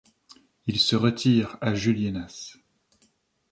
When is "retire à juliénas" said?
0.95-2.57